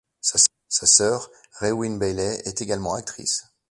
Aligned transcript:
Sa 0.19 0.87
soeur, 0.87 1.29
Raewyn 1.59 1.99
Bailey 1.99 2.41
est 2.45 2.63
également 2.63 2.95
actrice. 2.95 3.45